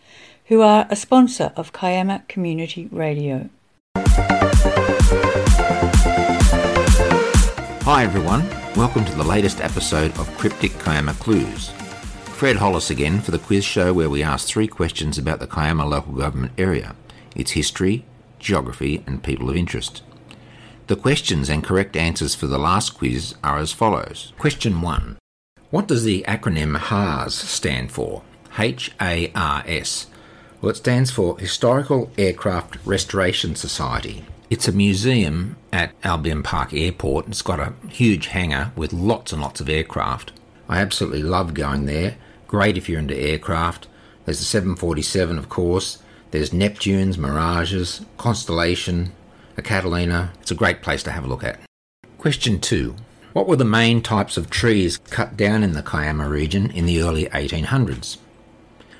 who 0.47 0.63
are 0.63 0.87
a 0.89 0.97
sponsor 0.97 1.53
of 1.57 1.75
Kiama 1.75 2.23
Community 2.27 2.89
Radio. 2.91 3.51
Hi 7.85 8.03
everyone, 8.03 8.49
welcome 8.75 9.05
to 9.05 9.15
the 9.15 9.23
latest 9.23 9.61
episode 9.61 10.19
of 10.19 10.35
Cryptic 10.39 10.73
Kiama 10.79 11.13
Clues. 11.21 11.69
Fred 12.25 12.57
Hollis 12.57 12.89
again 12.89 13.21
for 13.21 13.31
the 13.31 13.39
quiz 13.39 13.63
show 13.63 13.93
where 13.93 14.09
we 14.09 14.23
ask 14.23 14.49
three 14.49 14.69
questions 14.69 15.19
about 15.19 15.39
the 15.39 15.47
Kiama 15.47 15.85
local 15.85 16.15
government 16.15 16.55
area, 16.57 16.97
its 17.37 17.51
history, 17.51 18.07
geography, 18.39 19.05
and 19.07 19.23
people 19.23 19.51
of 19.51 19.57
interest. 19.57 20.03
The 20.87 20.97
questions 20.97 21.49
and 21.49 21.64
correct 21.64 21.97
answers 21.97 22.35
for 22.35 22.47
the 22.47 22.59
last 22.59 22.99
quiz 22.99 23.35
are 23.42 23.57
as 23.57 23.73
follows. 23.73 24.35
Question 24.38 24.83
1. 24.83 25.16
What 25.70 25.88
does 25.88 26.05
the 26.05 26.23
acronym 26.29 26.77
HARS 26.77 27.35
stand 27.35 27.90
for? 27.90 28.23
H 28.59 28.92
A 29.01 29.33
R 29.35 29.64
S. 29.66 30.09
Well, 30.61 30.70
it 30.70 30.77
stands 30.77 31.11
for 31.11 31.38
Historical 31.38 32.11
Aircraft 32.18 32.77
Restoration 32.85 33.55
Society. 33.55 34.27
It's 34.51 34.68
a 34.68 34.73
museum 34.73 35.57
at 35.73 35.92
Albion 36.05 36.42
Park 36.42 36.75
Airport. 36.75 37.29
It's 37.29 37.40
got 37.40 37.61
a 37.61 37.73
huge 37.88 38.27
hangar 38.27 38.73
with 38.77 38.92
lots 38.92 39.33
and 39.33 39.40
lots 39.40 39.62
of 39.62 39.70
aircraft. 39.70 40.33
I 40.68 40.81
absolutely 40.81 41.23
love 41.23 41.55
going 41.55 41.87
there. 41.87 42.16
Great 42.47 42.77
if 42.77 42.90
you're 42.90 42.99
into 42.99 43.16
aircraft. 43.16 43.88
There's 44.27 44.38
the 44.38 44.44
747, 44.44 45.38
of 45.38 45.49
course. 45.49 45.99
There's 46.31 46.51
Neptunes, 46.51 47.16
Mirages, 47.16 48.03
Constellation, 48.18 49.12
a 49.57 49.62
Catalina. 49.62 50.33
It's 50.40 50.51
a 50.51 50.55
great 50.55 50.83
place 50.83 51.03
to 51.05 51.11
have 51.11 51.25
a 51.25 51.29
look 51.29 51.45
at. 51.45 51.61
Question 52.19 52.61
2. 52.61 52.95
What 53.33 53.49
were 53.49 53.57
the 53.57 53.64
main 53.64 54.01
types 54.01 54.37
of 54.37 54.49
trees 54.49 54.99
cut 54.99 55.37
down 55.37 55.62
in 55.62 55.73
the 55.73 55.83
Kiama 55.83 56.29
region 56.29 56.71
in 56.71 56.87
the 56.87 57.03
early 57.03 57.27
1800s? 57.27 58.19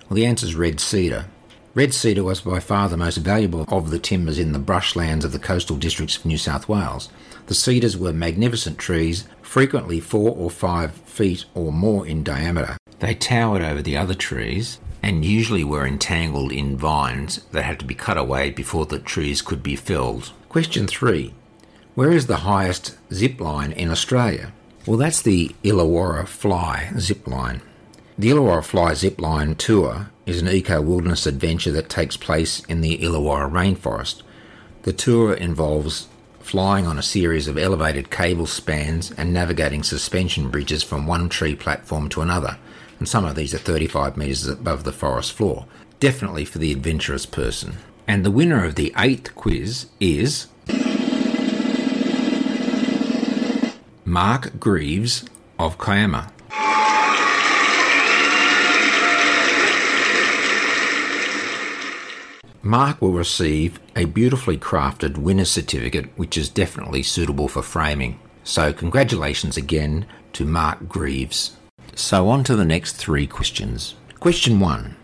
Well, 0.09 0.17
the 0.17 0.27
answer 0.27 0.47
is 0.47 0.55
red 0.55 0.81
cedar. 0.81 1.27
Red 1.75 1.95
cedar 1.95 2.23
was 2.23 2.41
by 2.41 2.61
far 2.61 2.89
the 2.89 2.97
most 2.97 3.17
valuable 3.17 3.65
of 3.69 3.91
the 3.91 3.99
timbers 3.99 4.39
in 4.39 4.53
the 4.53 4.59
brushlands 4.59 5.25
of 5.25 5.33
the 5.33 5.39
coastal 5.39 5.77
districts 5.77 6.17
of 6.17 6.25
New 6.25 6.39
South 6.39 6.69
Wales. 6.69 7.09
The 7.47 7.55
cedars 7.55 7.97
were 7.97 8.13
magnificent 8.13 8.79
trees, 8.79 9.27
frequently 9.43 10.01
four 10.01 10.35
or 10.37 10.51
five 10.51 10.93
feet 10.93 11.45
or 11.55 11.73
more 11.73 12.07
in 12.07 12.23
diameter. 12.23 12.77
They 13.01 13.15
towered 13.15 13.63
over 13.63 13.83
the 13.83 13.97
other 13.97 14.15
trees 14.15 14.79
and 15.03 15.25
usually 15.25 15.65
were 15.65 15.87
entangled 15.87 16.53
in 16.53 16.77
vines 16.77 17.45
that 17.53 17.65
had 17.65 17.79
to 17.79 17.85
be 17.85 17.95
cut 17.95 18.17
away 18.17 18.51
before 18.51 18.87
the 18.87 18.99
trees 18.99 19.43
could 19.43 19.63
be 19.63 19.77
felled. 19.77 20.33
Question 20.55 20.87
3. 20.87 21.35
Where 21.97 22.13
is 22.13 22.29
the 22.29 22.47
highest 22.47 22.97
zip 23.13 23.41
line 23.41 23.73
in 23.73 23.91
Australia? 23.91 24.53
Well, 24.87 24.97
that's 24.97 25.21
the 25.21 25.53
Illawarra 25.65 26.29
Fly 26.29 26.93
zip 26.97 27.27
line. 27.27 27.61
The 28.17 28.31
Illawarra 28.31 28.63
Fly 28.63 28.95
zip 28.95 29.21
line 29.21 29.57
tour 29.57 30.11
is 30.27 30.41
an 30.41 30.47
eco 30.47 30.81
wilderness 30.81 31.27
adventure 31.27 31.73
that 31.73 31.89
takes 31.89 32.17
place 32.17 32.61
in 32.67 32.83
the 32.83 32.99
Illawarra 32.99 33.51
rainforest. 33.51 34.23
The 34.83 34.93
tour 34.93 35.35
involves 35.35 36.07
flying 36.39 36.87
on 36.87 37.01
a 37.01 37.03
series 37.03 37.49
of 37.49 37.59
elevated 37.59 38.13
cable 38.13 38.47
spans 38.47 39.11
and 39.11 39.33
navigating 39.33 39.83
suspension 39.83 40.51
bridges 40.51 40.85
from 40.85 41.09
one 41.09 41.29
tree 41.29 41.57
platform 41.57 42.09
to 42.11 42.23
another, 42.23 42.59
and 43.01 43.09
some 43.09 43.25
of 43.25 43.35
these 43.35 43.55
are 43.55 43.59
35 43.59 44.17
metres 44.17 44.47
above 44.47 44.85
the 44.85 44.93
forest 44.93 45.33
floor. 45.33 45.67
Definitely 45.99 46.45
for 46.45 46.59
the 46.59 46.71
adventurous 46.71 47.27
person. 47.27 47.79
And 48.07 48.25
the 48.25 48.31
winner 48.31 48.65
of 48.65 48.75
the 48.75 48.93
eighth 48.97 49.35
quiz 49.35 49.87
is. 50.01 50.49
Mark 54.05 54.61
Greaves 54.61 55.25
of 55.59 55.79
Kiama. 55.79 56.31
Mark 62.63 63.03
will 63.03 63.13
receive 63.13 63.79
a 63.95 64.07
beautifully 64.07 64.57
crafted 64.57 65.19
winner's 65.19 65.51
certificate, 65.51 66.07
which 66.17 66.39
is 66.39 66.49
definitely 66.49 67.03
suitable 67.03 67.47
for 67.47 67.61
framing. 67.61 68.19
So, 68.43 68.73
congratulations 68.73 69.59
again 69.59 70.07
to 70.33 70.47
Mark 70.47 70.89
Greaves. 70.89 71.57
So, 71.95 72.29
on 72.31 72.43
to 72.45 72.57
the 72.57 72.65
next 72.65 72.97
three 72.97 73.27
questions. 73.27 73.95
Question 74.19 74.61
one 74.61 74.97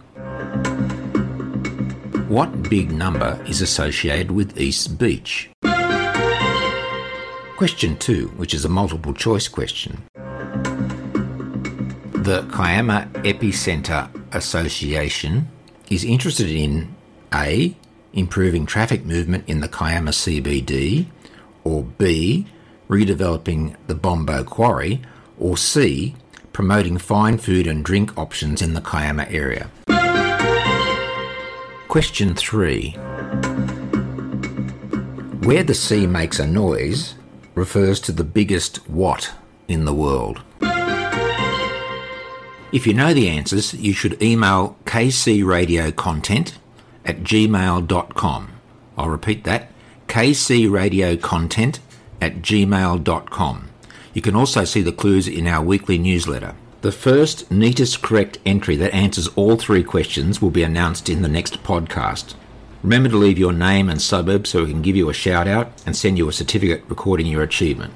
What 2.30 2.70
big 2.70 2.92
number 2.92 3.44
is 3.48 3.60
associated 3.60 4.30
with 4.30 4.56
East 4.56 4.98
Beach? 4.98 5.50
Question 7.56 7.96
two, 7.96 8.28
which 8.36 8.54
is 8.54 8.64
a 8.64 8.68
multiple 8.68 9.12
choice 9.12 9.48
question. 9.48 10.04
The 12.12 12.48
Kiama 12.52 13.10
Epicenter 13.24 14.08
Association 14.32 15.48
is 15.90 16.04
interested 16.04 16.50
in 16.50 16.94
A. 17.34 17.74
Improving 18.12 18.64
traffic 18.64 19.04
movement 19.04 19.48
in 19.48 19.58
the 19.58 19.68
Kiama 19.68 20.12
CBD, 20.12 21.06
or 21.64 21.82
B. 21.82 22.46
Redeveloping 22.88 23.74
the 23.88 23.96
Bombo 23.96 24.44
Quarry, 24.44 25.02
or 25.36 25.56
C. 25.56 26.14
Promoting 26.52 26.96
fine 26.96 27.38
food 27.38 27.66
and 27.66 27.84
drink 27.84 28.16
options 28.16 28.62
in 28.62 28.74
the 28.74 28.80
Kiama 28.80 29.26
area. 29.28 29.68
Question 31.90 32.36
3. 32.36 32.92
Where 35.42 35.64
the 35.64 35.74
sea 35.74 36.06
makes 36.06 36.38
a 36.38 36.46
noise 36.46 37.16
refers 37.56 37.98
to 38.02 38.12
the 38.12 38.22
biggest 38.22 38.88
what 38.88 39.32
in 39.66 39.86
the 39.86 39.92
world. 39.92 40.40
If 42.72 42.86
you 42.86 42.94
know 42.94 43.12
the 43.12 43.28
answers, 43.28 43.74
you 43.74 43.92
should 43.92 44.22
email 44.22 44.76
kcradiocontent 44.84 46.52
at 47.04 47.24
gmail.com. 47.24 48.52
I'll 48.96 49.08
repeat 49.08 49.42
that 49.42 49.72
kcradiocontent 50.06 51.80
at 52.20 52.36
gmail.com. 52.36 53.68
You 54.14 54.22
can 54.22 54.36
also 54.36 54.64
see 54.64 54.82
the 54.82 54.92
clues 54.92 55.26
in 55.26 55.48
our 55.48 55.64
weekly 55.64 55.98
newsletter. 55.98 56.54
The 56.82 56.92
first 56.92 57.50
neatest 57.50 58.00
correct 58.00 58.38
entry 58.46 58.74
that 58.76 58.94
answers 58.94 59.28
all 59.36 59.56
three 59.56 59.84
questions 59.84 60.40
will 60.40 60.50
be 60.50 60.62
announced 60.62 61.10
in 61.10 61.20
the 61.20 61.28
next 61.28 61.62
podcast. 61.62 62.34
Remember 62.82 63.10
to 63.10 63.18
leave 63.18 63.38
your 63.38 63.52
name 63.52 63.90
and 63.90 64.00
suburb 64.00 64.46
so 64.46 64.64
we 64.64 64.70
can 64.70 64.80
give 64.80 64.96
you 64.96 65.10
a 65.10 65.14
shout 65.14 65.46
out 65.46 65.72
and 65.84 65.94
send 65.94 66.16
you 66.16 66.26
a 66.26 66.32
certificate 66.32 66.82
recording 66.88 67.26
your 67.26 67.42
achievement. 67.42 67.92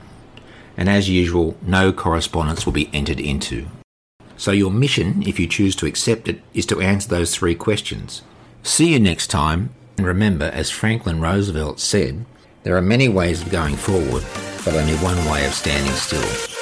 And 0.76 0.90
as 0.90 1.08
usual, 1.08 1.56
no 1.62 1.94
correspondence 1.94 2.66
will 2.66 2.74
be 2.74 2.90
entered 2.92 3.20
into. 3.20 3.68
So 4.36 4.50
your 4.50 4.70
mission, 4.70 5.22
if 5.26 5.40
you 5.40 5.46
choose 5.46 5.74
to 5.76 5.86
accept 5.86 6.28
it, 6.28 6.42
is 6.52 6.66
to 6.66 6.82
answer 6.82 7.08
those 7.08 7.34
three 7.34 7.54
questions. 7.54 8.20
See 8.62 8.92
you 8.92 9.00
next 9.00 9.28
time, 9.28 9.70
and 9.96 10.06
remember, 10.06 10.50
as 10.52 10.68
Franklin 10.68 11.22
Roosevelt 11.22 11.80
said, 11.80 12.26
there 12.64 12.76
are 12.76 12.82
many 12.82 13.08
ways 13.08 13.40
of 13.40 13.50
going 13.50 13.76
forward, 13.76 14.24
but 14.62 14.74
only 14.74 14.96
one 14.96 15.24
way 15.30 15.46
of 15.46 15.54
standing 15.54 15.92
still. 15.94 16.53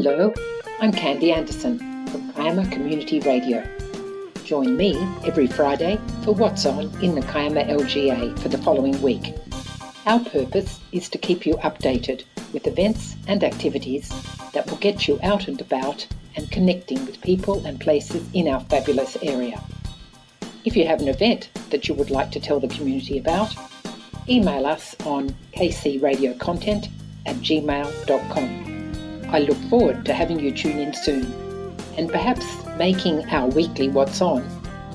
Hello, 0.00 0.32
I'm 0.78 0.92
Candy 0.92 1.32
Anderson 1.32 1.76
from 2.06 2.32
Kiama 2.32 2.70
Community 2.70 3.18
Radio. 3.18 3.66
Join 4.44 4.76
me 4.76 4.94
every 5.26 5.48
Friday 5.48 5.98
for 6.22 6.32
What's 6.32 6.64
On 6.66 6.84
in 7.02 7.16
the 7.16 7.22
Kiama 7.22 7.64
LGA 7.64 8.38
for 8.38 8.48
the 8.48 8.58
following 8.58 9.02
week. 9.02 9.34
Our 10.06 10.20
purpose 10.20 10.78
is 10.92 11.08
to 11.08 11.18
keep 11.18 11.44
you 11.44 11.54
updated 11.56 12.22
with 12.52 12.68
events 12.68 13.16
and 13.26 13.42
activities 13.42 14.08
that 14.52 14.70
will 14.70 14.76
get 14.76 15.08
you 15.08 15.18
out 15.24 15.48
and 15.48 15.60
about 15.60 16.06
and 16.36 16.48
connecting 16.52 17.04
with 17.04 17.20
people 17.20 17.66
and 17.66 17.80
places 17.80 18.24
in 18.34 18.46
our 18.46 18.60
fabulous 18.60 19.16
area. 19.20 19.60
If 20.64 20.76
you 20.76 20.86
have 20.86 21.00
an 21.00 21.08
event 21.08 21.50
that 21.70 21.88
you 21.88 21.94
would 21.94 22.12
like 22.12 22.30
to 22.30 22.40
tell 22.40 22.60
the 22.60 22.68
community 22.68 23.18
about, 23.18 23.52
email 24.28 24.64
us 24.64 24.94
on 25.04 25.34
kcradiocontent 25.56 26.88
at 27.26 27.34
gmail.com. 27.38 28.67
I 29.30 29.40
look 29.40 29.58
forward 29.68 30.04
to 30.06 30.14
having 30.14 30.40
you 30.40 30.52
tune 30.52 30.78
in 30.78 30.94
soon 30.94 31.24
and 31.96 32.08
perhaps 32.08 32.46
making 32.76 33.28
our 33.28 33.48
weekly 33.48 33.88
What's 33.88 34.20
On 34.22 34.42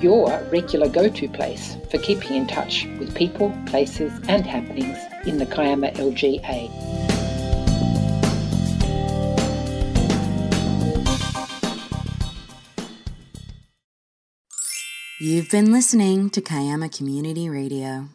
your 0.04 0.38
regular 0.52 0.90
go 0.90 1.08
to 1.08 1.30
place 1.30 1.78
for 1.90 1.98
keeping 1.98 2.36
in 2.36 2.46
touch 2.46 2.86
with 3.00 3.16
people, 3.16 3.58
places, 3.68 4.12
and 4.28 4.46
happenings 4.46 4.98
in 5.26 5.38
the 5.38 5.46
Kiama 5.46 5.92
LGA. 5.92 6.70
You've 15.22 15.50
been 15.50 15.72
listening 15.72 16.30
to 16.32 16.42
Kiama 16.42 16.90
Community 16.90 17.48
Radio. 17.48 18.10